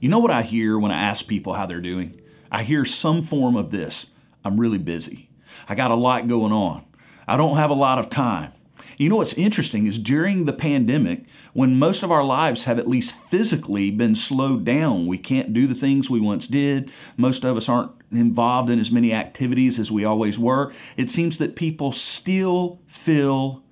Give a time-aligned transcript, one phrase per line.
[0.00, 2.18] You know what I hear when I ask people how they're doing?
[2.50, 4.12] I hear some form of this
[4.42, 5.28] I'm really busy.
[5.68, 6.86] I got a lot going on.
[7.28, 8.52] I don't have a lot of time.
[8.96, 12.88] You know what's interesting is during the pandemic, when most of our lives have at
[12.88, 16.90] least physically been slowed down, we can't do the things we once did.
[17.18, 20.72] Most of us aren't involved in as many activities as we always were.
[20.96, 23.62] It seems that people still feel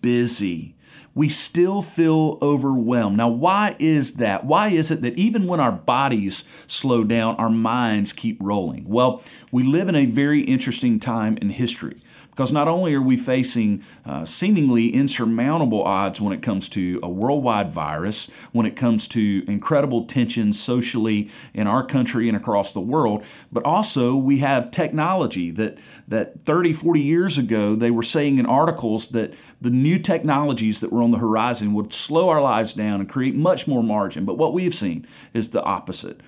[0.00, 0.74] busy
[1.14, 3.16] we still feel overwhelmed.
[3.16, 4.44] Now, why is that?
[4.44, 8.88] Why is it that even when our bodies slow down, our minds keep rolling?
[8.88, 11.96] Well, we live in a very interesting time in history.
[12.38, 17.08] Because not only are we facing uh, seemingly insurmountable odds when it comes to a
[17.08, 22.80] worldwide virus, when it comes to incredible tensions socially in our country and across the
[22.80, 28.38] world, but also we have technology that, that 30, 40 years ago they were saying
[28.38, 32.72] in articles that the new technologies that were on the horizon would slow our lives
[32.72, 34.24] down and create much more margin.
[34.24, 36.20] But what we've seen is the opposite.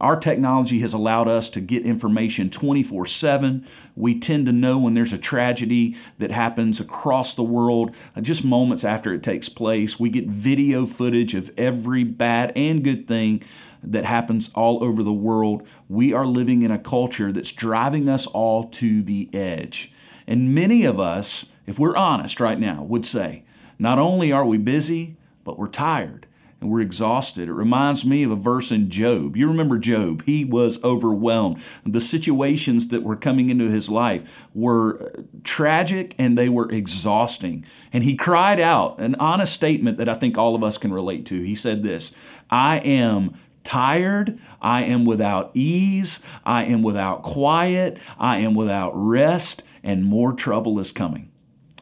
[0.00, 3.66] Our technology has allowed us to get information 24 7.
[3.96, 8.44] We tend to know when there's a tragedy that happens across the world uh, just
[8.44, 9.98] moments after it takes place.
[9.98, 13.42] We get video footage of every bad and good thing
[13.82, 15.66] that happens all over the world.
[15.88, 19.92] We are living in a culture that's driving us all to the edge.
[20.28, 23.44] And many of us, if we're honest right now, would say,
[23.80, 26.27] not only are we busy, but we're tired
[26.60, 27.48] and we're exhausted.
[27.48, 29.36] It reminds me of a verse in Job.
[29.36, 31.62] You remember Job, he was overwhelmed.
[31.86, 37.64] The situations that were coming into his life were uh, tragic and they were exhausting.
[37.92, 41.26] And he cried out an honest statement that I think all of us can relate
[41.26, 41.40] to.
[41.40, 42.14] He said this
[42.50, 44.38] I am tired.
[44.60, 46.20] I am without ease.
[46.44, 47.98] I am without quiet.
[48.18, 51.30] I am without rest, and more trouble is coming.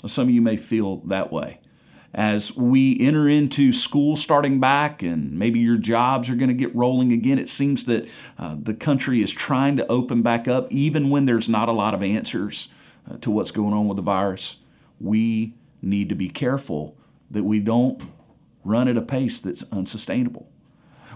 [0.04, 1.60] Some of you may feel that way
[2.16, 6.74] as we enter into school starting back and maybe your jobs are going to get
[6.74, 11.10] rolling again, it seems that uh, the country is trying to open back up, even
[11.10, 12.68] when there's not a lot of answers
[13.08, 14.56] uh, to what's going on with the virus.
[14.98, 16.96] We need to be careful
[17.30, 18.02] that we don't
[18.64, 20.48] run at a pace that's unsustainable.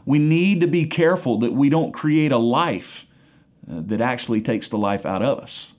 [0.04, 3.06] We need to be careful that we don't create a life
[3.70, 5.72] uh, that actually takes the life out of us.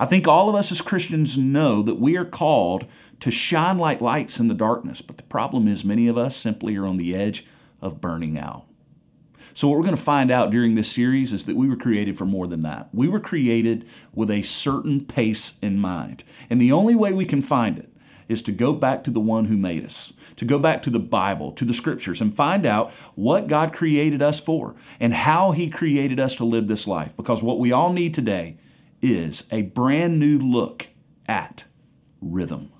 [0.00, 2.86] I think all of us as Christians know that we are called
[3.20, 6.74] to shine like lights in the darkness, but the problem is many of us simply
[6.78, 7.46] are on the edge
[7.82, 8.64] of burning out.
[9.52, 12.16] So, what we're going to find out during this series is that we were created
[12.16, 12.88] for more than that.
[12.94, 16.24] We were created with a certain pace in mind.
[16.48, 17.92] And the only way we can find it
[18.26, 20.98] is to go back to the one who made us, to go back to the
[20.98, 25.68] Bible, to the scriptures, and find out what God created us for and how He
[25.68, 27.14] created us to live this life.
[27.18, 28.56] Because what we all need today
[29.02, 30.88] is a brand new look
[31.26, 31.64] at
[32.20, 32.72] rhythm.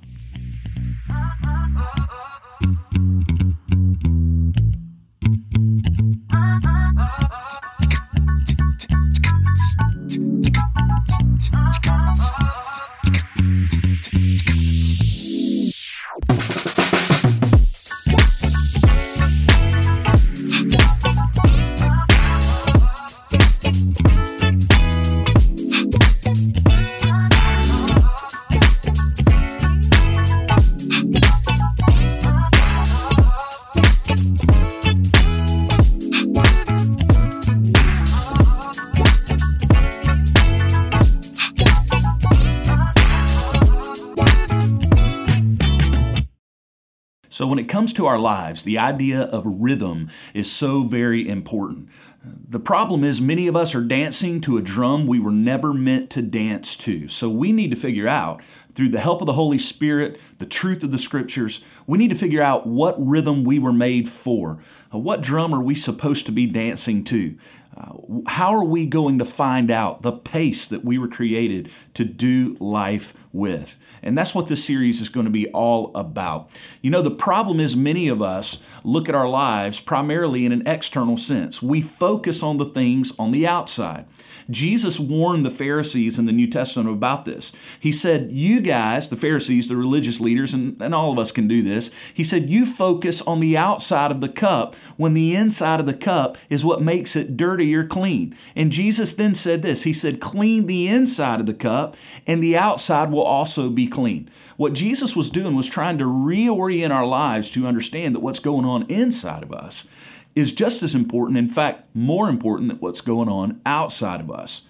[47.40, 51.88] So, when it comes to our lives, the idea of rhythm is so very important.
[52.22, 56.10] The problem is, many of us are dancing to a drum we were never meant
[56.10, 57.08] to dance to.
[57.08, 58.42] So, we need to figure out,
[58.74, 62.14] through the help of the Holy Spirit, the truth of the Scriptures, we need to
[62.14, 64.58] figure out what rhythm we were made for.
[64.90, 67.38] What drum are we supposed to be dancing to?
[67.74, 67.94] Uh,
[68.26, 72.58] how are we going to find out the pace that we were created to do
[72.60, 73.78] life with?
[74.02, 76.50] And that's what this series is going to be all about.
[76.82, 80.66] You know, the problem is many of us look at our lives primarily in an
[80.66, 81.62] external sense.
[81.62, 84.06] We focus on the things on the outside.
[84.50, 87.52] Jesus warned the Pharisees in the New Testament about this.
[87.78, 91.48] He said, You guys, the Pharisees, the religious leaders, and, and all of us can
[91.48, 95.80] do this, he said, You focus on the outside of the cup when the inside
[95.80, 98.36] of the cup is what makes it dirty or clean.
[98.54, 101.96] And Jesus then said this He said, Clean the inside of the cup,
[102.26, 104.30] and the outside will also be clean.
[104.56, 108.66] What Jesus was doing was trying to reorient our lives to understand that what's going
[108.66, 109.88] on inside of us
[110.34, 114.68] is just as important, in fact, more important than what's going on outside of us.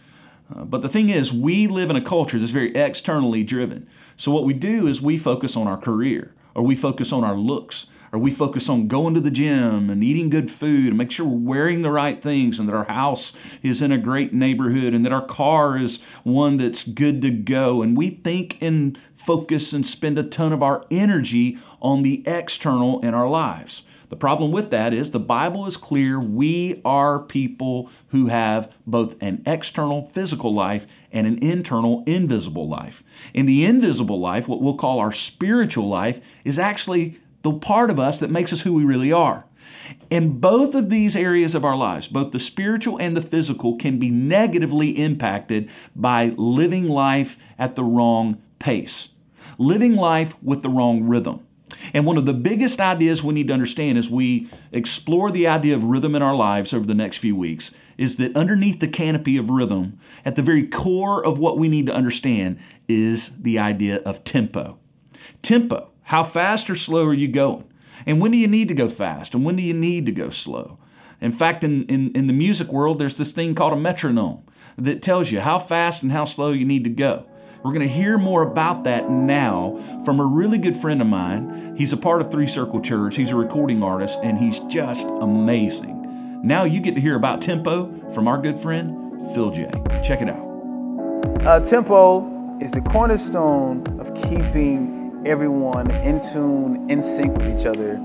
[0.54, 3.86] Uh, but the thing is, we live in a culture that's very externally driven.
[4.16, 7.36] So what we do is we focus on our career, or we focus on our
[7.36, 11.12] looks, Or we focus on going to the gym and eating good food and make
[11.12, 14.94] sure we're wearing the right things and that our house is in a great neighborhood
[14.94, 17.82] and that our car is one that's good to go.
[17.82, 23.00] And we think and focus and spend a ton of our energy on the external
[23.00, 23.82] in our lives.
[24.10, 29.14] The problem with that is the Bible is clear we are people who have both
[29.20, 33.04] an external physical life and an internal invisible life.
[33.34, 38.00] In the invisible life, what we'll call our spiritual life, is actually the part of
[38.00, 39.46] us that makes us who we really are.
[40.10, 44.00] In both of these areas of our lives, both the spiritual and the physical, can
[44.00, 49.10] be negatively impacted by living life at the wrong pace,
[49.56, 51.46] living life with the wrong rhythm.
[51.92, 55.74] And one of the biggest ideas we need to understand as we explore the idea
[55.74, 59.36] of rhythm in our lives over the next few weeks is that underneath the canopy
[59.36, 62.58] of rhythm, at the very core of what we need to understand,
[62.88, 64.78] is the idea of tempo.
[65.42, 67.64] Tempo, how fast or slow are you going?
[68.06, 69.34] And when do you need to go fast?
[69.34, 70.78] And when do you need to go slow?
[71.20, 74.42] In fact, in, in, in the music world, there's this thing called a metronome
[74.78, 77.26] that tells you how fast and how slow you need to go.
[77.62, 81.74] We're going to hear more about that now from a really good friend of mine.
[81.76, 86.40] He's a part of Three Circle Church, he's a recording artist, and he's just amazing.
[86.42, 89.70] Now you get to hear about tempo from our good friend, Phil J.
[90.02, 90.46] Check it out.
[91.44, 98.00] Uh, tempo is the cornerstone of keeping everyone in tune, in sync with each other.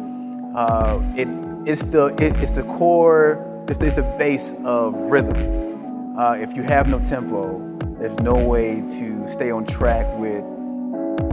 [0.54, 1.30] Uh, it,
[1.66, 6.18] it's, the, it, it's the core, it's, it's the base of rhythm.
[6.18, 7.58] Uh, if you have no tempo,
[8.00, 10.44] there's no way to stay on track with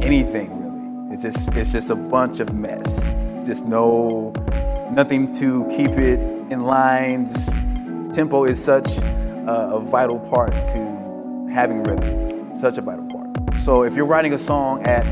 [0.03, 1.13] anything really.
[1.13, 2.99] It's just, it's just a bunch of mess.
[3.47, 4.33] Just no,
[4.91, 6.21] nothing to keep it
[6.51, 7.29] in line.
[7.29, 7.51] Just,
[8.15, 13.29] tempo is such a, a vital part to having rhythm, such a vital part.
[13.61, 15.05] So if you're writing a song at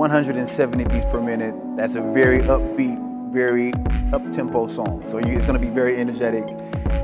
[0.00, 1.54] 170 beats per minute.
[1.76, 3.72] That's a very upbeat, very
[4.12, 5.04] up-tempo song.
[5.08, 6.48] So you, it's going to be very energetic,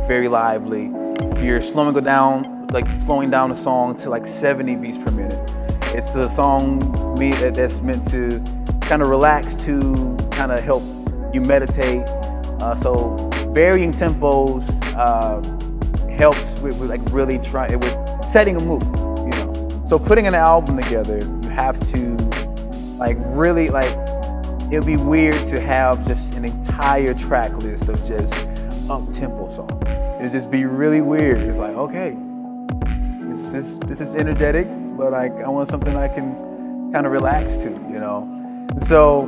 [0.07, 0.91] very lively.
[1.33, 5.11] If you're slowing it down, like slowing down a song to like 70 beats per
[5.11, 5.39] minute,
[5.95, 6.79] it's a song
[7.19, 8.43] me that, that's meant to
[8.83, 10.83] kind of relax to kind of help
[11.33, 12.03] you meditate.
[12.61, 13.17] Uh, so
[13.53, 14.65] varying tempos
[14.97, 15.41] uh,
[16.11, 18.83] helps with, with, like really trying with setting a mood.
[18.83, 22.17] You know, so putting an album together, you have to
[22.99, 23.91] like really like
[24.73, 28.35] it'd be weird to have just an entire track list of just
[28.91, 29.73] up tempo songs.
[30.21, 31.43] It'd just be really weird.
[31.43, 32.17] It's like, okay,
[33.57, 37.71] is this is energetic, but like I want something I can kind of relax to,
[37.71, 38.23] you know.
[38.71, 39.27] And so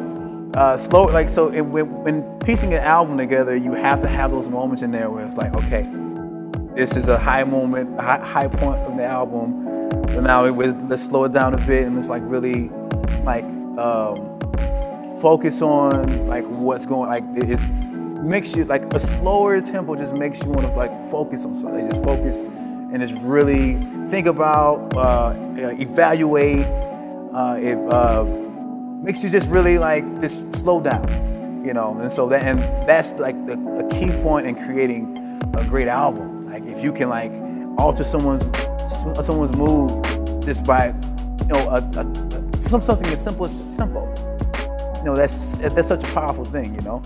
[0.55, 4.31] uh, slow, like so, it, when, when piecing an album together, you have to have
[4.31, 5.87] those moments in there where it's like, okay,
[6.75, 9.65] this is a high moment, high, high point of the album.
[10.03, 10.53] But now it,
[10.89, 12.71] let's slow it down a bit and let's like really
[13.25, 13.45] like
[13.79, 14.39] um,
[15.21, 17.73] focus on like what's going like it's
[18.23, 21.89] makes you like a slower tempo just makes you want to like focus on something
[21.89, 23.75] just focus and it's really
[24.09, 25.35] think about uh,
[25.79, 26.67] evaluate
[27.35, 28.25] uh, it uh,
[29.03, 33.13] makes you just really like just slow down you know and so that and that's
[33.15, 35.17] like the a key point in creating
[35.55, 37.33] a great album like if you can like
[37.79, 38.45] alter someone's
[39.25, 39.91] someone's mood
[40.43, 40.87] just by
[41.41, 44.07] you know a, a some, something as simple as tempo.
[44.99, 47.03] You know, that's that's such a powerful thing, you know.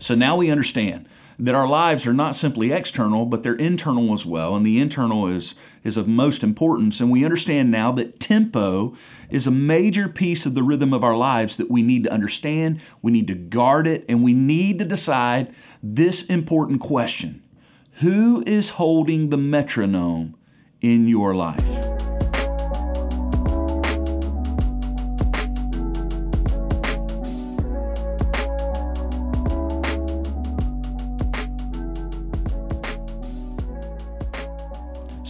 [0.00, 4.26] So now we understand that our lives are not simply external, but they're internal as
[4.26, 5.54] well, and the internal is
[5.84, 7.00] is of most importance.
[7.00, 8.96] And we understand now that tempo
[9.30, 12.80] is a major piece of the rhythm of our lives that we need to understand,
[13.00, 17.42] we need to guard it, and we need to decide this important question.
[18.00, 20.36] Who is holding the metronome
[20.80, 22.07] in your life?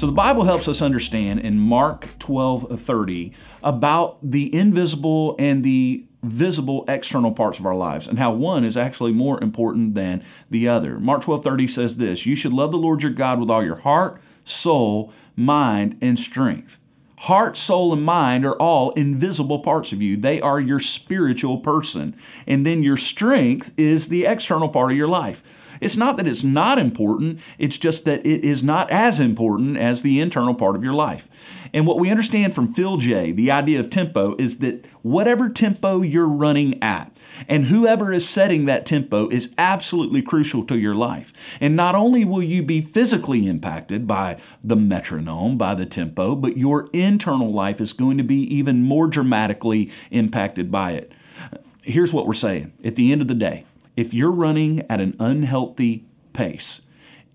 [0.08, 3.30] The Bible helps us understand in Mark 12 30
[3.62, 8.74] about the invisible and the visible external parts of our lives and how one is
[8.74, 10.98] actually more important than the other.
[10.98, 13.76] Mark 12 30 says this You should love the Lord your God with all your
[13.76, 16.80] heart, soul, mind, and strength.
[17.18, 20.16] Heart, soul, and mind are all invisible parts of you.
[20.16, 22.16] They are your spiritual person.
[22.46, 25.42] And then your strength is the external part of your life.
[25.80, 30.02] It's not that it's not important, it's just that it is not as important as
[30.02, 31.28] the internal part of your life.
[31.72, 36.02] And what we understand from Phil J, the idea of tempo, is that whatever tempo
[36.02, 37.14] you're running at,
[37.46, 41.32] and whoever is setting that tempo is absolutely crucial to your life.
[41.60, 46.56] And not only will you be physically impacted by the metronome, by the tempo, but
[46.56, 51.12] your internal life is going to be even more dramatically impacted by it.
[51.82, 53.64] Here's what we're saying at the end of the day
[53.98, 56.82] if you're running at an unhealthy pace,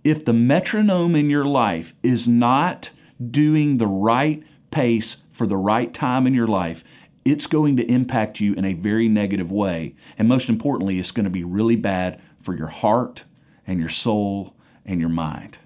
[0.05, 2.89] if the metronome in your life is not
[3.29, 4.41] doing the right
[4.71, 6.81] pace for the right time in your life,
[7.25, 9.93] it's going to impact you in a very negative way.
[10.17, 13.25] And most importantly, it's going to be really bad for your heart
[13.67, 14.55] and your soul
[14.85, 15.57] and your mind.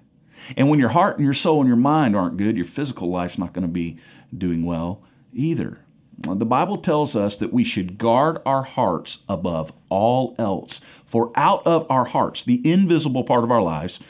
[0.56, 3.38] And when your heart and your soul and your mind aren't good, your physical life's
[3.38, 4.00] not going to be
[4.36, 5.78] doing well either.
[6.20, 11.64] The Bible tells us that we should guard our hearts above all else, for out
[11.66, 14.00] of our hearts, the invisible part of our lives,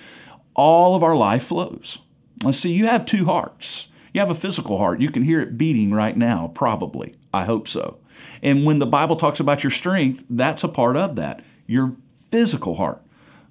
[0.55, 1.99] all of our life flows.
[2.43, 3.89] Let's see, you have two hearts.
[4.15, 5.01] You have a physical heart.
[5.01, 7.15] You can hear it beating right now, probably.
[7.33, 7.99] I hope so.
[8.43, 11.95] And when the Bible talks about your strength, that's a part of that, your
[12.31, 13.03] physical heart.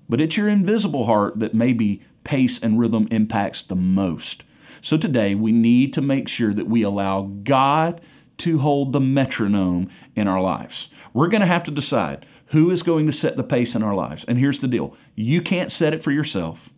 [0.10, 4.44] But it's your invisible heart that maybe pace and rhythm impacts the most.
[4.82, 8.02] So today we need to make sure that we allow God
[8.40, 10.90] to hold the metronome in our lives.
[11.14, 13.96] We're going to have to decide who is going to set the pace in our
[13.96, 14.24] lives.
[14.26, 16.70] And here's the deal you can't set it for yourself.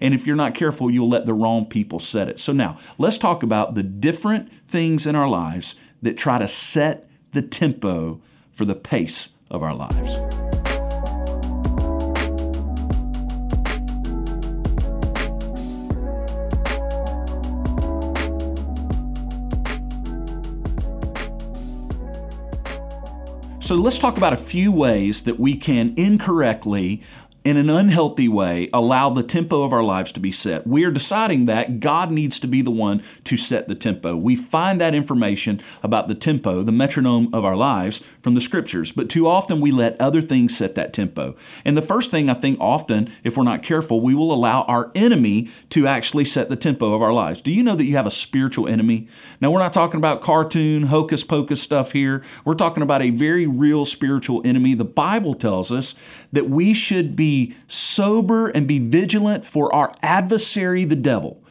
[0.00, 2.40] And if you're not careful, you'll let the wrong people set it.
[2.40, 7.08] So now let's talk about the different things in our lives that try to set
[7.32, 8.20] the tempo
[8.52, 10.33] for the pace of our lives.
[23.64, 27.00] So let's talk about a few ways that we can incorrectly
[27.44, 30.66] in an unhealthy way, allow the tempo of our lives to be set.
[30.66, 34.16] We are deciding that God needs to be the one to set the tempo.
[34.16, 38.92] We find that information about the tempo, the metronome of our lives, from the scriptures,
[38.92, 41.36] but too often we let other things set that tempo.
[41.66, 44.90] And the first thing I think often, if we're not careful, we will allow our
[44.94, 47.42] enemy to actually set the tempo of our lives.
[47.42, 49.06] Do you know that you have a spiritual enemy?
[49.42, 52.24] Now, we're not talking about cartoon, hocus pocus stuff here.
[52.46, 54.72] We're talking about a very real spiritual enemy.
[54.72, 55.94] The Bible tells us
[56.32, 57.33] that we should be
[57.68, 61.42] sober and be vigilant, for our adversary, the devil,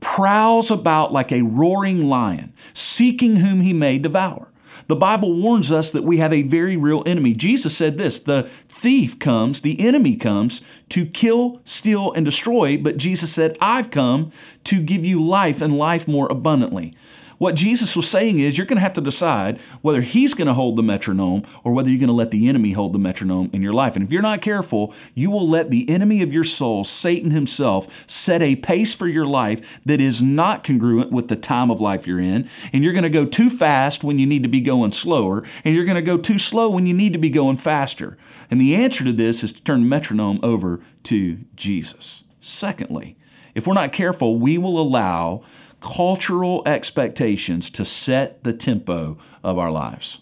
[0.00, 4.50] prowls about like a roaring lion, seeking whom he may devour.
[4.90, 7.32] The Bible warns us that we have a very real enemy.
[7.32, 12.96] Jesus said this the thief comes, the enemy comes to kill, steal, and destroy, but
[12.96, 14.32] Jesus said, I've come
[14.64, 16.96] to give you life and life more abundantly.
[17.40, 20.52] What Jesus was saying is you're going to have to decide whether he's going to
[20.52, 23.62] hold the metronome or whether you're going to let the enemy hold the metronome in
[23.62, 23.96] your life.
[23.96, 28.04] And if you're not careful, you will let the enemy of your soul, Satan himself,
[28.06, 32.06] set a pace for your life that is not congruent with the time of life
[32.06, 32.46] you're in.
[32.74, 35.74] And you're going to go too fast when you need to be going slower, and
[35.74, 38.18] you're going to go too slow when you need to be going faster.
[38.50, 42.22] And the answer to this is to turn the metronome over to Jesus.
[42.42, 43.16] Secondly,
[43.54, 45.42] if we're not careful, we will allow
[45.80, 50.18] cultural expectations to set the tempo of our lives.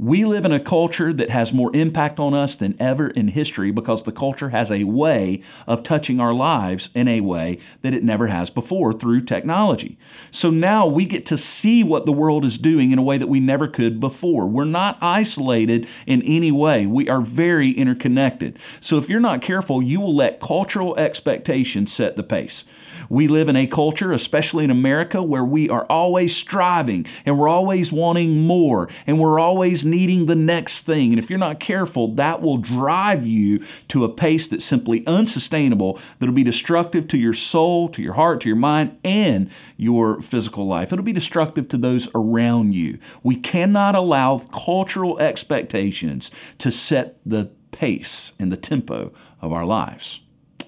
[0.00, 3.70] We live in a culture that has more impact on us than ever in history
[3.70, 8.02] because the culture has a way of touching our lives in a way that it
[8.02, 9.98] never has before through technology.
[10.30, 13.26] So now we get to see what the world is doing in a way that
[13.26, 14.46] we never could before.
[14.46, 18.58] We're not isolated in any way, we are very interconnected.
[18.80, 22.64] So if you're not careful, you will let cultural expectations set the pace.
[23.10, 27.48] We live in a culture, especially in America, where we are always striving and we're
[27.48, 31.10] always wanting more and we're always needing the next thing.
[31.10, 35.98] And if you're not careful, that will drive you to a pace that's simply unsustainable,
[36.20, 40.64] that'll be destructive to your soul, to your heart, to your mind, and your physical
[40.64, 40.92] life.
[40.92, 43.00] It'll be destructive to those around you.
[43.24, 50.20] We cannot allow cultural expectations to set the pace and the tempo of our lives.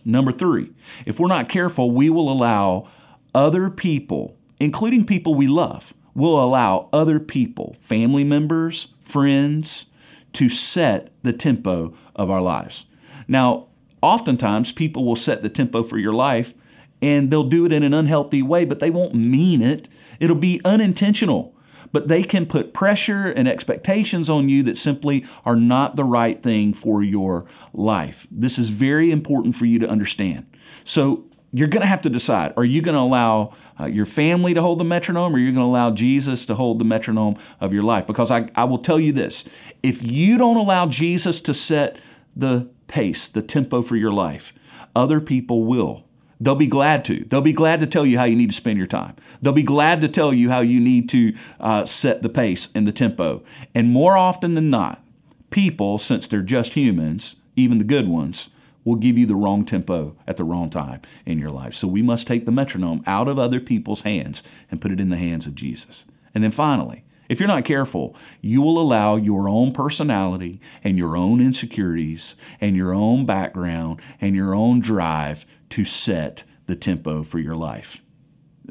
[0.05, 0.71] Number three,
[1.07, 2.89] if we're not careful, we will allow
[3.35, 9.87] other people, including people we love, will allow other people, family members, friends,
[10.35, 12.87] to set the tempo of our lives.
[13.29, 13.69] Now,
[14.03, 16.55] oftentimes people will set the tempo for your life
[17.01, 19.89] and they'll do it in an unhealthy way, but they won't mean it.
[20.21, 21.55] It'll be unintentional
[21.93, 26.43] but they can put pressure and expectations on you that simply are not the right
[26.43, 28.27] thing for your life.
[28.31, 30.47] This is very important for you to understand.
[30.85, 34.55] So, you're going to have to decide are you going to allow uh, your family
[34.55, 37.37] to hold the metronome or are you going to allow Jesus to hold the metronome
[37.61, 38.07] of your life?
[38.07, 39.45] Because I, I will tell you this
[39.83, 41.99] if you don't allow Jesus to set
[42.35, 44.55] the pace, the tempo for your life,
[44.97, 46.05] other people will.
[46.43, 47.25] They'll be glad to.
[47.29, 49.15] They'll be glad to tell you how you need to spend your time.
[49.41, 52.85] They'll be glad to tell you how you need to uh, set the pace and
[52.85, 53.45] the tempo.
[53.77, 55.05] And more often than not,
[55.51, 58.51] people, since they're just humans, even the good ones,
[58.85, 61.75] will give you the wrong tempo at the wrong time in your life.
[61.75, 65.11] So we must take the metronome out of other people's hands and put it in
[65.11, 66.05] the hands of Jesus.
[66.35, 71.17] And then finally, if you're not careful, you will allow your own personality and your
[71.17, 77.39] own insecurities and your own background and your own drive to set the tempo for
[77.39, 78.03] your life.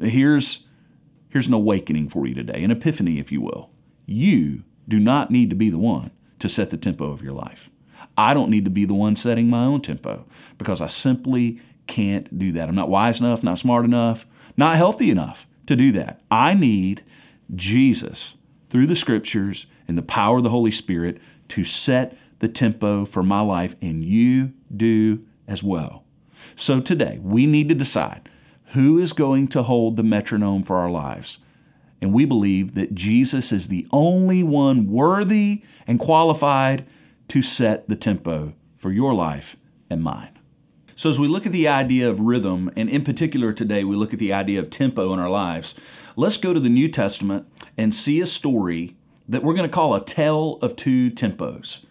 [0.00, 0.68] Here's,
[1.28, 3.70] here's an awakening for you today, an epiphany, if you will.
[4.06, 7.68] You do not need to be the one to set the tempo of your life.
[8.16, 10.24] I don't need to be the one setting my own tempo
[10.56, 12.68] because I simply can't do that.
[12.68, 14.24] I'm not wise enough, not smart enough,
[14.56, 16.20] not healthy enough to do that.
[16.30, 17.02] I need
[17.56, 18.36] Jesus
[18.72, 23.22] through the scriptures and the power of the Holy Spirit to set the tempo for
[23.22, 26.04] my life, and you do as well.
[26.56, 28.30] So today, we need to decide
[28.68, 31.38] who is going to hold the metronome for our lives.
[32.00, 36.86] And we believe that Jesus is the only one worthy and qualified
[37.28, 39.54] to set the tempo for your life
[39.90, 40.38] and mine.
[40.96, 44.14] So, as we look at the idea of rhythm, and in particular today, we look
[44.14, 45.74] at the idea of tempo in our lives,
[46.16, 48.96] let's go to the New Testament and see a story
[49.28, 51.84] that we're going to call a tale of two tempos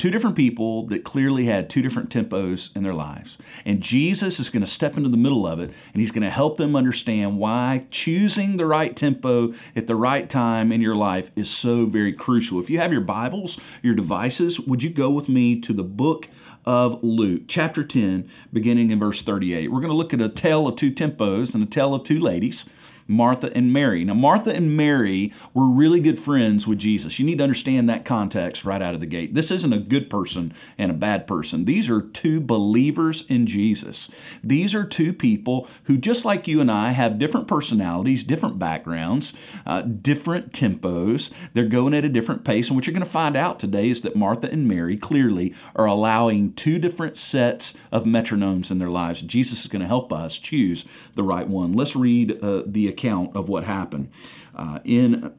[0.00, 3.36] two different people that clearly had two different tempos in their lives.
[3.66, 6.30] And Jesus is going to step into the middle of it and he's going to
[6.30, 11.30] help them understand why choosing the right tempo at the right time in your life
[11.36, 12.58] is so very crucial.
[12.58, 16.28] If you have your Bibles, your devices, would you go with me to the book
[16.64, 19.70] of Luke, chapter 10, beginning in verse 38?
[19.70, 22.20] We're going to look at a tale of two tempos and a tale of two
[22.20, 22.64] ladies.
[23.10, 24.04] Martha and Mary.
[24.04, 27.18] Now, Martha and Mary were really good friends with Jesus.
[27.18, 29.34] You need to understand that context right out of the gate.
[29.34, 31.64] This isn't a good person and a bad person.
[31.64, 34.12] These are two believers in Jesus.
[34.44, 39.32] These are two people who, just like you and I, have different personalities, different backgrounds,
[39.66, 41.32] uh, different tempos.
[41.52, 42.68] They're going at a different pace.
[42.68, 45.86] And what you're going to find out today is that Martha and Mary clearly are
[45.86, 49.20] allowing two different sets of metronomes in their lives.
[49.20, 50.84] Jesus is going to help us choose
[51.16, 51.72] the right one.
[51.72, 54.10] Let's read uh, the account of what happened
[54.54, 55.32] uh, in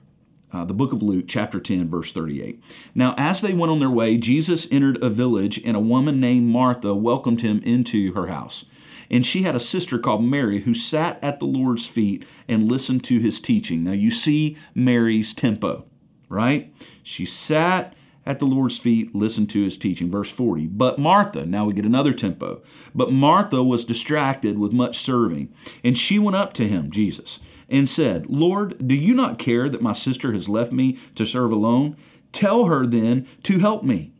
[0.51, 2.61] uh, the book of Luke, chapter 10, verse 38.
[2.95, 6.47] Now, as they went on their way, Jesus entered a village, and a woman named
[6.47, 8.65] Martha welcomed him into her house.
[9.09, 13.03] And she had a sister called Mary who sat at the Lord's feet and listened
[13.05, 13.83] to his teaching.
[13.83, 15.85] Now, you see Mary's tempo,
[16.29, 16.73] right?
[17.03, 17.93] She sat
[18.25, 20.09] at the Lord's feet, listened to his teaching.
[20.09, 20.67] Verse 40.
[20.67, 22.61] But Martha, now we get another tempo.
[22.93, 25.49] But Martha was distracted with much serving,
[25.83, 27.39] and she went up to him, Jesus,
[27.71, 31.51] and said, Lord, do you not care that my sister has left me to serve
[31.51, 31.95] alone?
[32.31, 34.11] Tell her then to help me.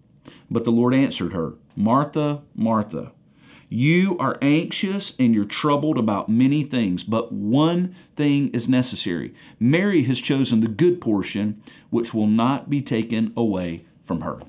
[0.50, 3.12] But the Lord answered her, Martha, Martha,
[3.70, 9.34] you are anxious and you're troubled about many things, but one thing is necessary.
[9.60, 14.42] Mary has chosen the good portion, which will not be taken away from her.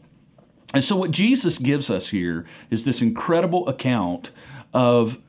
[0.74, 4.32] And so, what Jesus gives us here is this incredible account
[4.74, 5.20] of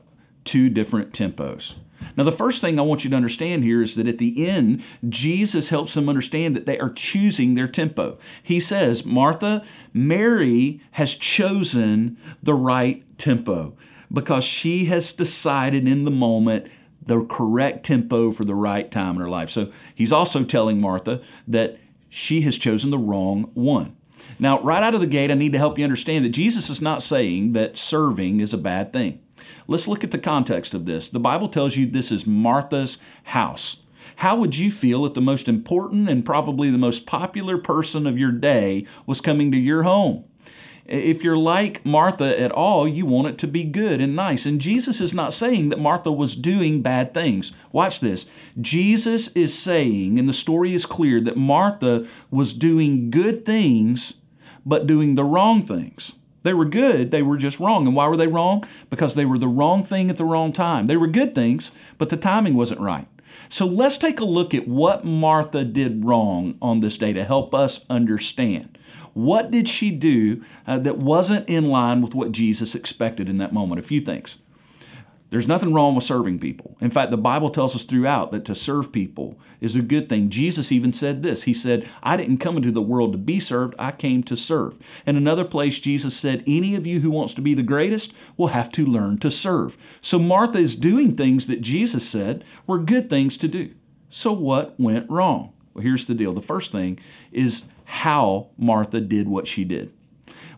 [0.44, 1.74] two different tempos.
[2.16, 4.82] Now, the first thing I want you to understand here is that at the end,
[5.08, 8.18] Jesus helps them understand that they are choosing their tempo.
[8.42, 13.76] He says, Martha, Mary has chosen the right tempo
[14.12, 16.68] because she has decided in the moment
[17.06, 19.50] the correct tempo for the right time in her life.
[19.50, 23.96] So he's also telling Martha that she has chosen the wrong one.
[24.38, 26.80] Now, right out of the gate, I need to help you understand that Jesus is
[26.80, 29.20] not saying that serving is a bad thing.
[29.66, 31.08] Let's look at the context of this.
[31.08, 33.82] The Bible tells you this is Martha's house.
[34.16, 38.18] How would you feel if the most important and probably the most popular person of
[38.18, 40.24] your day was coming to your home?
[40.86, 44.44] If you're like Martha at all, you want it to be good and nice.
[44.44, 47.52] And Jesus is not saying that Martha was doing bad things.
[47.72, 48.26] Watch this.
[48.60, 54.20] Jesus is saying, and the story is clear, that Martha was doing good things,
[54.66, 56.18] but doing the wrong things.
[56.44, 57.86] They were good, they were just wrong.
[57.86, 58.64] And why were they wrong?
[58.90, 60.86] Because they were the wrong thing at the wrong time.
[60.86, 63.08] They were good things, but the timing wasn't right.
[63.48, 67.54] So let's take a look at what Martha did wrong on this day to help
[67.54, 68.78] us understand.
[69.14, 73.54] What did she do uh, that wasn't in line with what Jesus expected in that
[73.54, 73.80] moment?
[73.80, 74.38] A few things.
[75.34, 76.76] There's nothing wrong with serving people.
[76.80, 80.30] In fact, the Bible tells us throughout that to serve people is a good thing.
[80.30, 83.74] Jesus even said this He said, I didn't come into the world to be served,
[83.76, 84.78] I came to serve.
[85.04, 88.46] In another place, Jesus said, Any of you who wants to be the greatest will
[88.46, 89.76] have to learn to serve.
[90.00, 93.74] So Martha is doing things that Jesus said were good things to do.
[94.10, 95.52] So what went wrong?
[95.74, 96.32] Well, here's the deal.
[96.32, 97.00] The first thing
[97.32, 99.92] is how Martha did what she did.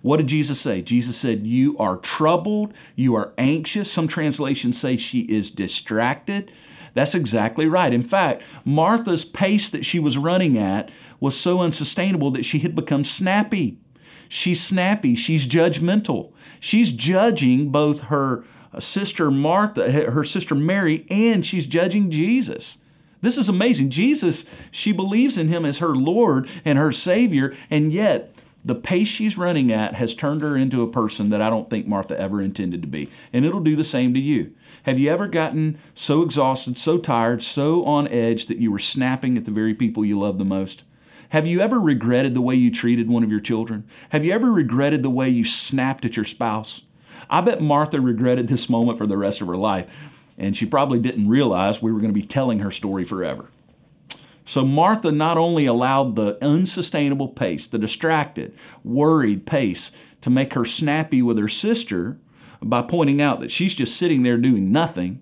[0.02, 0.82] What did Jesus say?
[0.82, 3.92] Jesus said, You are troubled, you are anxious.
[3.92, 6.50] Some translations say she is distracted.
[6.94, 7.92] That's exactly right.
[7.92, 12.74] In fact, Martha's pace that she was running at was so unsustainable that she had
[12.74, 13.78] become snappy.
[14.28, 16.32] She's snappy, she's judgmental.
[16.58, 18.44] She's judging both her
[18.78, 22.78] sister Martha, her sister Mary, and she's judging Jesus.
[23.20, 23.90] This is amazing.
[23.90, 28.34] Jesus, she believes in him as her Lord and her Savior, and yet
[28.66, 31.86] the pace she's running at has turned her into a person that I don't think
[31.86, 33.08] Martha ever intended to be.
[33.32, 34.52] And it'll do the same to you.
[34.82, 39.38] Have you ever gotten so exhausted, so tired, so on edge that you were snapping
[39.38, 40.82] at the very people you love the most?
[41.28, 43.84] Have you ever regretted the way you treated one of your children?
[44.08, 46.82] Have you ever regretted the way you snapped at your spouse?
[47.30, 49.88] I bet Martha regretted this moment for the rest of her life,
[50.38, 53.46] and she probably didn't realize we were going to be telling her story forever.
[54.46, 58.54] So Martha not only allowed the unsustainable pace, the distracted,
[58.84, 59.90] worried pace,
[60.22, 62.18] to make her snappy with her sister
[62.62, 65.20] by pointing out that she's just sitting there doing nothing,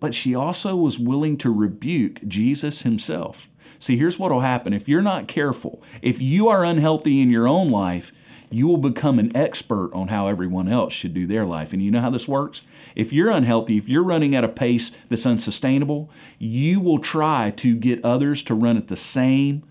[0.00, 3.48] but she also was willing to rebuke Jesus himself.
[3.78, 4.72] See, here's what will happen.
[4.72, 8.12] If you're not careful, if you are unhealthy in your own life,
[8.54, 11.72] you will become an expert on how everyone else should do their life.
[11.72, 12.62] And you know how this works?
[12.94, 17.74] If you're unhealthy, if you're running at a pace that's unsustainable, you will try to
[17.74, 19.64] get others to run at the same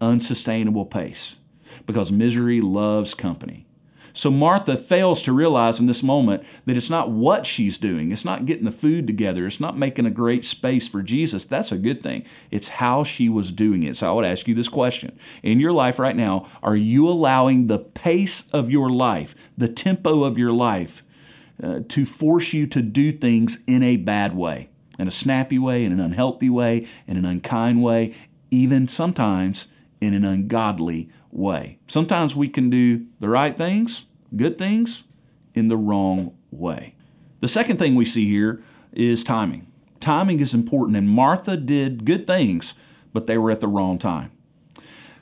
[0.00, 1.36] unsustainable pace
[1.84, 3.66] because misery loves company.
[4.14, 8.24] So Martha fails to realize in this moment that it's not what she's doing, it's
[8.24, 11.44] not getting the food together, it's not making a great space for Jesus.
[11.44, 12.24] That's a good thing.
[12.50, 13.96] It's how she was doing it.
[13.96, 17.66] So I would ask you this question In your life right now, are you allowing
[17.66, 21.02] the pace of your life, the tempo of your life,
[21.62, 24.68] uh, to force you to do things in a bad way?
[24.98, 28.14] In a snappy way, in an unhealthy way, in an unkind way,
[28.50, 29.68] even sometimes
[30.02, 31.78] in an ungodly way.
[31.88, 35.04] Sometimes we can do the right things, good things,
[35.54, 36.94] in the wrong way.
[37.40, 39.66] The second thing we see here is timing.
[40.00, 42.74] Timing is important, and Martha did good things,
[43.12, 44.30] but they were at the wrong time.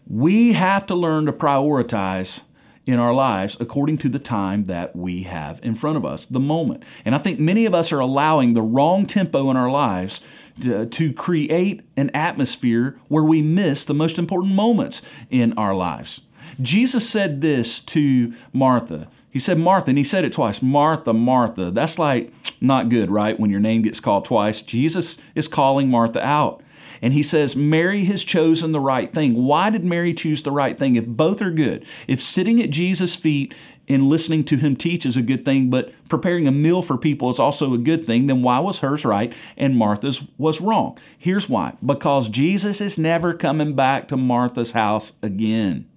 [0.06, 2.42] We have to learn to prioritize
[2.86, 6.40] in our lives according to the time that we have in front of us, the
[6.40, 6.82] moment.
[7.04, 10.20] And I think many of us are allowing the wrong tempo in our lives
[10.60, 16.22] to, create an atmosphere where we miss the most important moments in our lives.
[16.60, 19.08] Jesus said this to Martha.
[19.30, 21.70] He said Martha, and he said it twice Martha, Martha.
[21.70, 23.38] That's like not good, right?
[23.38, 24.60] When your name gets called twice.
[24.60, 26.62] Jesus is calling Martha out.
[27.02, 29.34] And he says, Mary has chosen the right thing.
[29.44, 30.96] Why did Mary choose the right thing?
[30.96, 33.54] If both are good, if sitting at Jesus' feet
[33.90, 37.28] and listening to him teach is a good thing, but preparing a meal for people
[37.28, 40.96] is also a good thing, then why was hers right and Martha's was wrong?
[41.18, 45.88] Here's why because Jesus is never coming back to Martha's house again,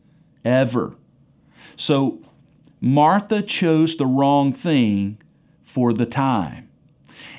[0.43, 0.95] ever.
[1.75, 2.19] So
[2.81, 5.19] Martha chose the wrong thing
[5.63, 6.69] for the time.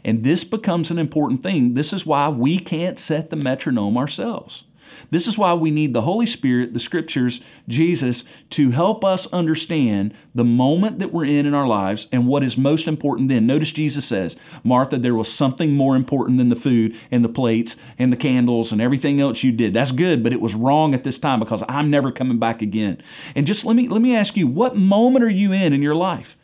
[0.04, 1.74] And this becomes an important thing.
[1.74, 4.64] This is why we can't set the metronome ourselves.
[5.10, 10.14] This is why we need the Holy Spirit, the Scriptures, Jesus, to help us understand
[10.34, 13.46] the moment that we're in in our lives and what is most important then.
[13.46, 17.76] Notice Jesus says, Martha, there was something more important than the food and the plates
[17.98, 19.74] and the candles and everything else you did.
[19.74, 23.02] That's good, but it was wrong at this time because I'm never coming back again.
[23.34, 25.94] And just let me let me ask you, what moment are you in in your
[25.94, 26.36] life?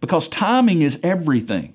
[0.00, 1.74] Because timing is everything.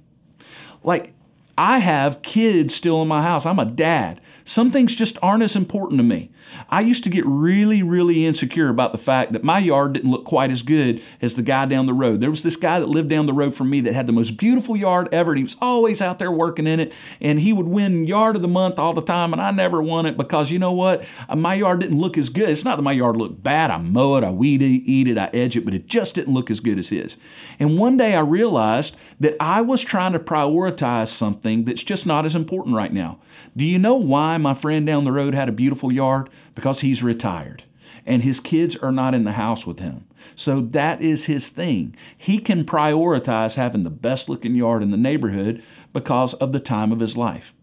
[0.83, 1.13] Like
[1.60, 3.45] I have kids still in my house.
[3.45, 4.22] I'm a dad.
[4.45, 6.32] Some things just aren't as important to me.
[6.69, 10.24] I used to get really, really insecure about the fact that my yard didn't look
[10.24, 12.22] quite as good as the guy down the road.
[12.22, 14.38] There was this guy that lived down the road from me that had the most
[14.38, 17.67] beautiful yard ever, and he was always out there working in it, and he would
[17.67, 20.60] win yard of the month all the time, and I never won it because you
[20.60, 21.04] know what?
[21.28, 22.50] Uh, my yard didn't look as good.
[22.50, 23.69] It's not that my yard looked bad.
[23.69, 26.34] I mow it, I weed it, eat it, I edge it, but it just didn't
[26.34, 27.17] look as good as his.
[27.60, 32.25] And one day I realized that I was trying to prioritize something that's just not
[32.25, 33.19] as important right now.
[33.55, 36.29] Do you know why my friend down the road had a beautiful yard?
[36.55, 37.63] Because he's retired
[38.05, 40.05] and his kids are not in the house with him.
[40.36, 41.95] So that is his thing.
[42.17, 46.91] He can prioritize having the best looking yard in the neighborhood because of the time
[46.91, 47.53] of his life.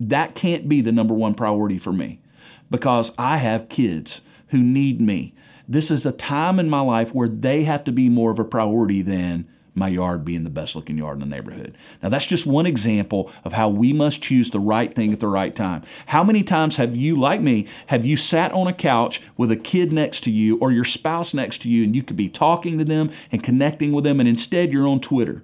[0.00, 2.20] That can't be the number one priority for me
[2.70, 5.34] because I have kids who need me.
[5.68, 8.44] This is a time in my life where they have to be more of a
[8.44, 11.76] priority than my yard being the best looking yard in the neighborhood.
[12.02, 15.28] Now, that's just one example of how we must choose the right thing at the
[15.28, 15.82] right time.
[16.06, 19.56] How many times have you, like me, have you sat on a couch with a
[19.56, 22.78] kid next to you or your spouse next to you and you could be talking
[22.78, 25.42] to them and connecting with them, and instead you're on Twitter?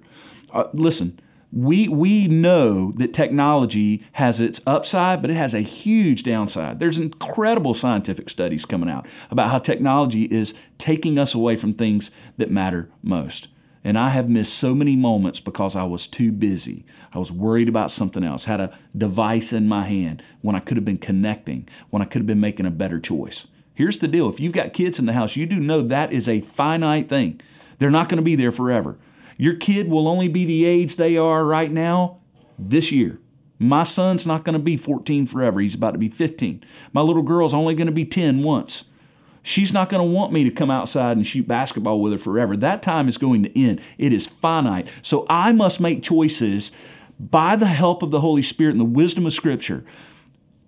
[0.53, 1.19] Uh, listen,
[1.51, 6.77] we we know that technology has its upside, but it has a huge downside.
[6.77, 12.11] There's incredible scientific studies coming out about how technology is taking us away from things
[12.37, 13.47] that matter most.
[13.83, 16.85] And I have missed so many moments because I was too busy.
[17.13, 20.77] I was worried about something else, had a device in my hand when I could
[20.77, 23.47] have been connecting, when I could have been making a better choice.
[23.73, 26.27] Here's the deal if you've got kids in the house, you do know that is
[26.27, 27.39] a finite thing.
[27.77, 28.97] They're not going to be there forever.
[29.37, 32.17] Your kid will only be the age they are right now
[32.57, 33.19] this year.
[33.57, 35.61] My son's not going to be 14 forever.
[35.61, 36.63] He's about to be 15.
[36.91, 38.83] My little girl's only going to be 10 once.
[39.43, 42.57] She's not going to want me to come outside and shoot basketball with her forever.
[42.57, 43.81] That time is going to end.
[43.97, 44.87] It is finite.
[45.01, 46.71] So I must make choices
[47.19, 49.83] by the help of the Holy Spirit and the wisdom of Scripture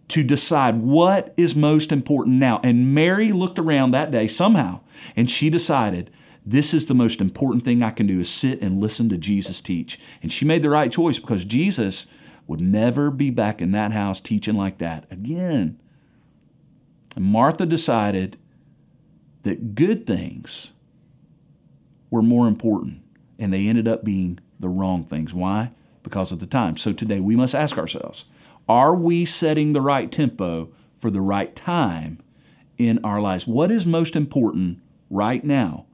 [0.10, 2.60] to decide what is most important now.
[2.64, 4.82] And Mary looked around that day somehow
[5.16, 6.12] and she decided
[6.46, 9.62] this is the most important thing I can do is sit and listen to Jesus
[9.62, 10.00] teach.
[10.22, 12.08] And she made the right choice because Jesus
[12.48, 15.80] would never be back in that house teaching like that again.
[17.16, 18.38] And Martha decided
[19.44, 20.72] that good things
[22.10, 23.02] were more important,
[23.40, 25.34] and they ended up being the wrong things.
[25.34, 25.72] Why?
[26.04, 26.78] Because of the time.
[26.78, 28.26] So today we must ask ourselves
[28.70, 32.20] are we setting the right tempo for the right time
[32.78, 33.48] in our lives?
[33.48, 35.86] What is most important right now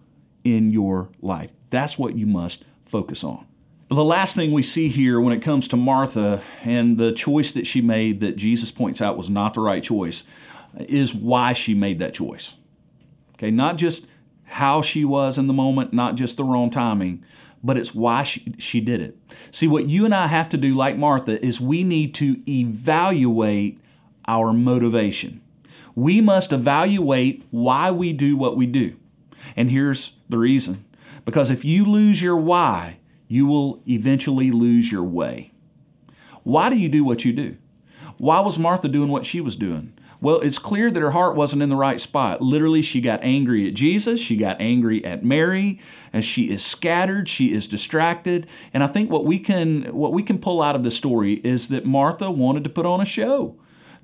[0.55, 1.51] in your life.
[1.69, 3.45] That's what you must focus on.
[3.89, 7.67] The last thing we see here when it comes to Martha and the choice that
[7.67, 10.23] she made that Jesus points out was not the right choice
[10.77, 12.55] is why she made that choice.
[13.37, 14.07] Okay, not just
[14.43, 17.23] how she was in the moment, not just the wrong timing,
[17.63, 19.17] but it's why she, she did it.
[19.51, 23.79] See, what you and I have to do, like Martha, is we need to evaluate
[24.27, 25.41] our motivation.
[25.95, 28.95] We must evaluate why we do what we do.
[29.55, 30.85] And here's the reason
[31.25, 32.97] because if you lose your why,
[33.27, 35.51] you will eventually lose your way.
[36.43, 37.57] Why do you do what you do?
[38.17, 39.93] Why was Martha doing what she was doing?
[40.19, 42.41] Well, it's clear that her heart wasn't in the right spot.
[42.41, 45.79] Literally, she got angry at Jesus, she got angry at Mary,
[46.11, 48.47] and she is scattered, she is distracted.
[48.73, 51.67] And I think what we can what we can pull out of the story is
[51.67, 53.55] that Martha wanted to put on a show.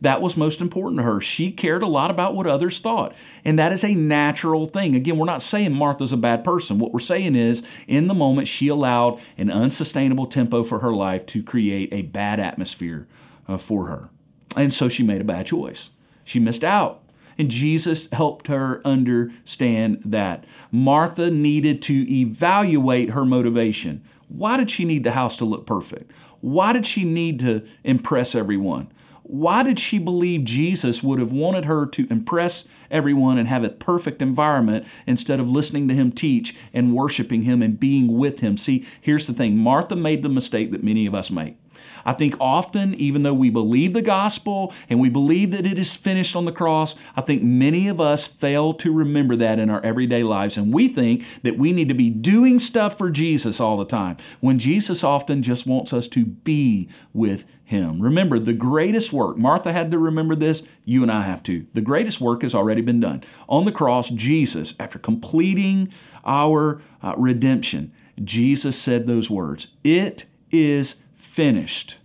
[0.01, 1.21] That was most important to her.
[1.21, 3.15] She cared a lot about what others thought.
[3.45, 4.95] And that is a natural thing.
[4.95, 6.77] Again, we're not saying Martha's a bad person.
[6.77, 11.25] What we're saying is, in the moment, she allowed an unsustainable tempo for her life
[11.27, 13.07] to create a bad atmosphere
[13.47, 14.09] uh, for her.
[14.57, 15.91] And so she made a bad choice.
[16.23, 17.01] She missed out.
[17.37, 20.45] And Jesus helped her understand that.
[20.71, 24.03] Martha needed to evaluate her motivation.
[24.27, 26.11] Why did she need the house to look perfect?
[26.41, 28.91] Why did she need to impress everyone?
[29.23, 33.69] Why did she believe Jesus would have wanted her to impress everyone and have a
[33.69, 38.57] perfect environment instead of listening to him teach and worshiping him and being with him?
[38.57, 41.57] See, here's the thing Martha made the mistake that many of us make.
[42.05, 45.95] I think often, even though we believe the gospel and we believe that it is
[45.95, 49.83] finished on the cross, I think many of us fail to remember that in our
[49.83, 50.57] everyday lives.
[50.57, 54.17] And we think that we need to be doing stuff for Jesus all the time,
[54.39, 58.01] when Jesus often just wants us to be with Him.
[58.01, 61.65] Remember, the greatest work, Martha had to remember this, you and I have to.
[61.73, 63.23] The greatest work has already been done.
[63.47, 65.91] On the cross, Jesus, after completing
[66.25, 67.93] our uh, redemption,
[68.23, 71.97] Jesus said those words It is finished.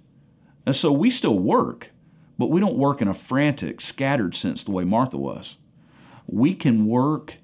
[0.64, 1.90] And so we still work,
[2.38, 5.57] but we don't work in a frantic, scattered sense the way Martha was.
[6.26, 7.37] We can work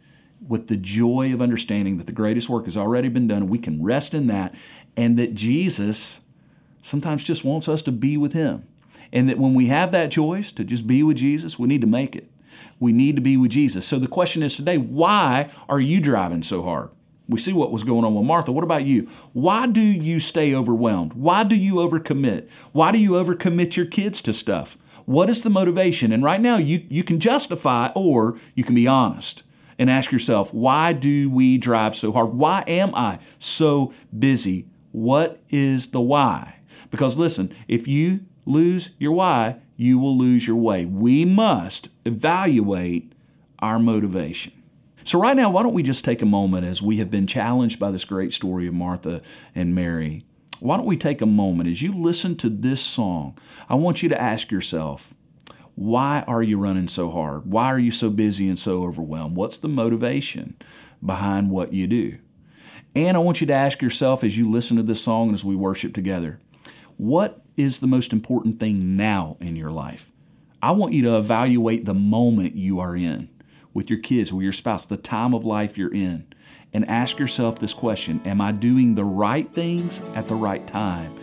[0.47, 3.49] with the joy of understanding that the greatest work has already been done.
[3.49, 4.55] We can rest in that,
[4.97, 6.21] and that Jesus
[6.83, 8.67] sometimes just wants us to be with Him.
[9.13, 11.87] And that when we have that choice to just be with Jesus, we need to
[11.87, 12.31] make it.
[12.79, 13.87] We need to be with Jesus.
[13.87, 16.91] So the question is today why are you driving so hard?
[17.29, 18.53] We see what was going on with Martha.
[18.53, 19.09] What about you?
[19.33, 21.15] Why do you stay overwhelmed?
[21.15, 22.49] Why do you overcommit?
[22.73, 24.77] Why do you overcommit your kids to stuff?
[25.07, 26.13] What is the motivation?
[26.13, 29.43] And right now, you, you can justify or you can be honest
[29.79, 32.35] and ask yourself, why do we drive so hard?
[32.35, 34.67] Why am I so busy?
[34.93, 36.57] What is the why?
[36.91, 40.87] Because listen, if you lose your why, you will lose your way.
[40.87, 43.13] We must evaluate
[43.59, 44.53] our motivation.
[45.07, 47.79] So, right now, why don't we just take a moment as we have been challenged
[47.79, 49.21] by this great story of Martha
[49.55, 50.25] and Mary?
[50.61, 53.37] Why don't we take a moment as you listen to this song?
[53.69, 55.12] I want you to ask yourself,
[55.75, 57.45] why are you running so hard?
[57.45, 59.37] Why are you so busy and so overwhelmed?
[59.37, 60.57] What's the motivation
[61.05, 62.17] behind what you do?
[62.95, 65.45] And I want you to ask yourself as you listen to this song and as
[65.45, 66.40] we worship together,
[66.97, 70.11] what is the most important thing now in your life?
[70.62, 73.29] I want you to evaluate the moment you are in
[73.75, 76.27] with your kids, with your spouse, the time of life you're in.
[76.73, 81.17] And ask yourself this question Am I doing the right things at the right time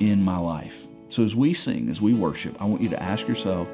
[0.00, 0.86] in my life?
[1.10, 3.68] So, as we sing, as we worship, I want you to ask yourself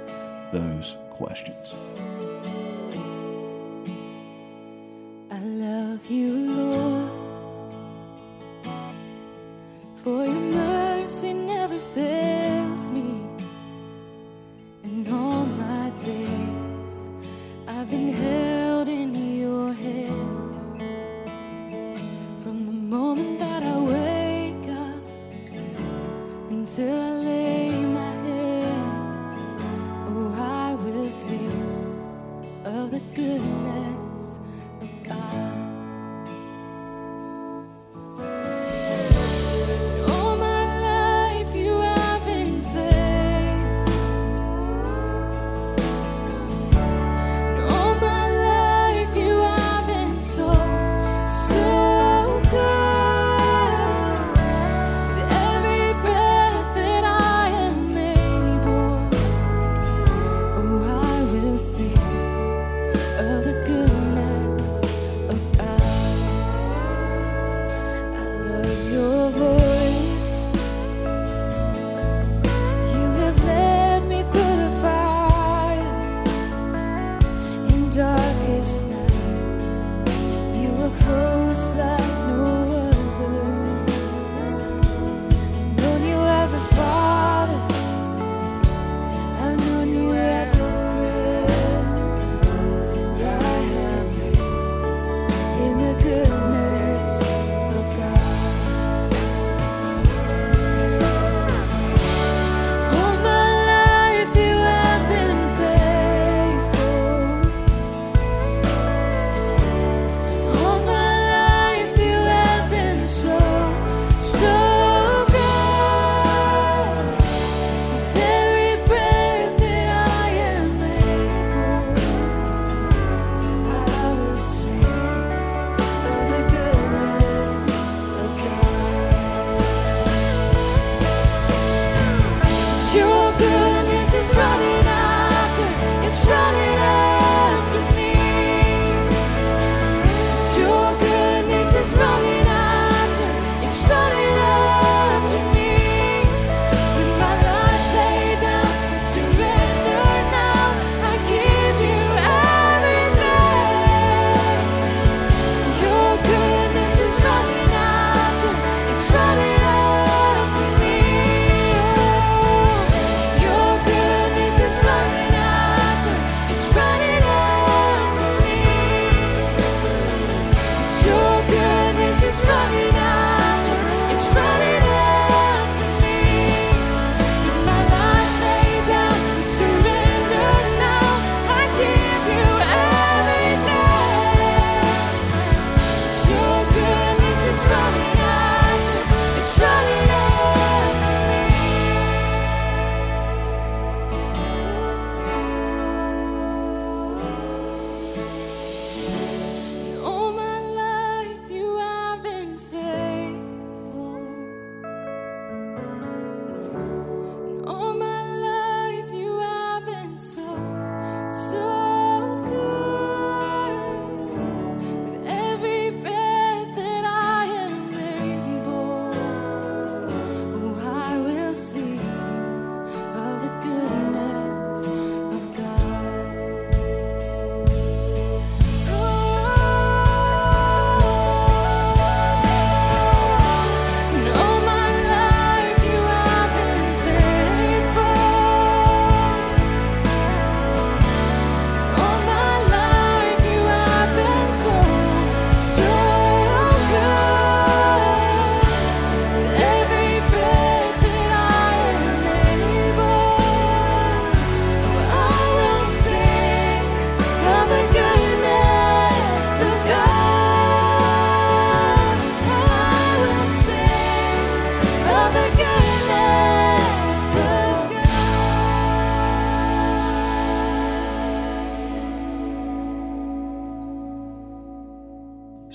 [0.53, 1.75] those questions.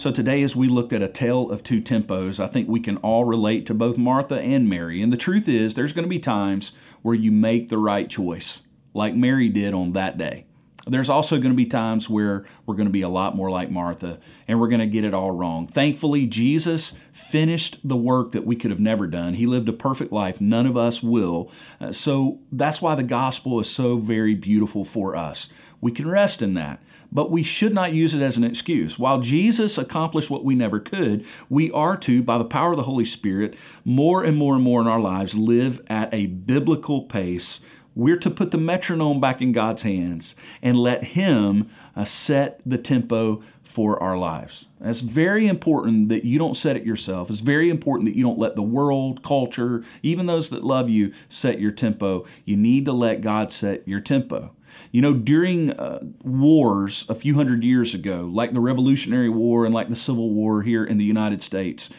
[0.07, 2.95] So today, as we looked at a tale of two tempos, I think we can
[2.99, 5.01] all relate to both Martha and Mary.
[5.01, 8.61] And the truth is, there's going to be times where you make the right choice,
[8.93, 10.45] like Mary did on that day.
[10.87, 13.69] There's also going to be times where we're going to be a lot more like
[13.69, 15.67] Martha and we're going to get it all wrong.
[15.67, 19.33] Thankfully, Jesus finished the work that we could have never done.
[19.33, 20.39] He lived a perfect life.
[20.39, 21.51] None of us will.
[21.81, 25.49] Uh, so that's why the gospel is so very beautiful for us.
[25.81, 26.81] We can rest in that.
[27.11, 28.99] But we should not use it as an excuse.
[28.99, 32.83] While Jesus accomplished what we never could, we are to, by the power of the
[32.83, 33.55] Holy Spirit,
[33.85, 37.61] more and more and more in our lives live at a biblical pace
[37.97, 42.77] we're to put the metronome back in God's hands and let Him uh, set the
[42.77, 44.67] tempo for our lives.
[44.79, 47.31] It's very important that you don't set it yourself.
[47.31, 51.11] It's very important that you don't let the world, culture, even those that love you,
[51.27, 52.27] set your tempo.
[52.45, 54.51] You need to let God set your tempo.
[54.91, 59.73] You know, during uh, wars a few hundred years ago, like the Revolutionary War and
[59.73, 61.89] like the Civil War here in the United States,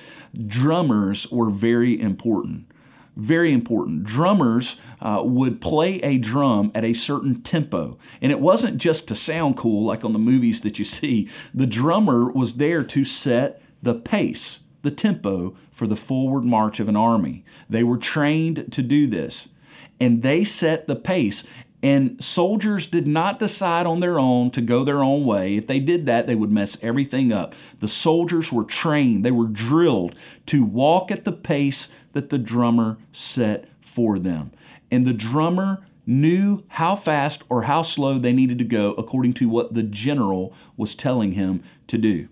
[0.46, 2.66] drummers were very important
[3.18, 4.04] very important.
[4.04, 7.98] Drummers uh, would play a drum at a certain tempo.
[8.22, 11.66] And it wasn't just to sound cool like on the movies that you see, the
[11.66, 16.96] drummer was there to set the pace, the tempo for the forward march of an
[16.96, 17.44] army.
[17.68, 19.48] They were trained to do this.
[20.00, 21.44] And they set the pace.
[21.82, 25.56] And soldiers did not decide on their own to go their own way.
[25.56, 27.54] If they did that, they would mess everything up.
[27.78, 30.16] The soldiers were trained, they were drilled
[30.46, 34.50] to walk at the pace that the drummer set for them.
[34.90, 39.48] And the drummer knew how fast or how slow they needed to go according to
[39.48, 42.28] what the general was telling him to do.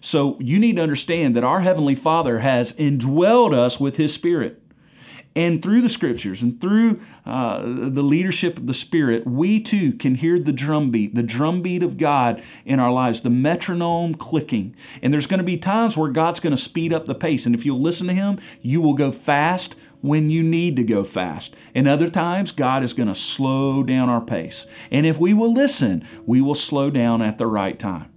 [0.00, 4.62] So you need to understand that our Heavenly Father has indwelled us with His Spirit.
[5.38, 10.16] And through the scriptures and through uh, the leadership of the Spirit, we too can
[10.16, 14.74] hear the drumbeat, the drumbeat of God in our lives, the metronome clicking.
[15.00, 17.46] And there's going to be times where God's going to speed up the pace.
[17.46, 21.04] And if you'll listen to Him, you will go fast when you need to go
[21.04, 21.54] fast.
[21.72, 24.66] And other times, God is going to slow down our pace.
[24.90, 28.10] And if we will listen, we will slow down at the right time.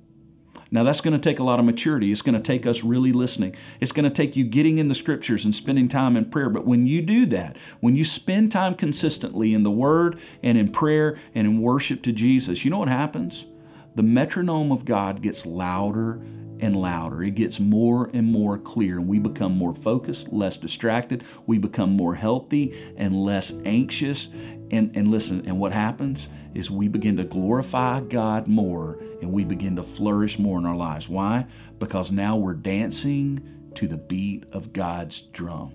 [0.74, 2.14] Now, that's going to take a lot of maturity.
[2.14, 3.58] It's going to take us really listening.
[3.82, 6.50] It's going to take you getting in the scriptures and spending time in prayer.
[6.50, 10.72] But when you do that, when you spend time consistently in the Word and in
[10.72, 13.48] prayer and in worship to Jesus, you know what happens?
[13.96, 16.22] The metronome of God gets louder
[16.62, 17.22] and louder.
[17.22, 21.26] It gets more and more clear, and we become more focused, less distracted.
[21.48, 24.30] We become more healthy and less anxious.
[24.72, 29.44] And, and listen, and what happens is we begin to glorify God more and we
[29.44, 31.08] begin to flourish more in our lives.
[31.08, 31.48] Why?
[31.80, 35.74] Because now we're dancing to the beat of God's drum.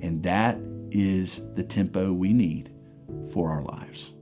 [0.00, 0.58] And that
[0.90, 2.72] is the tempo we need
[3.32, 4.12] for our lives.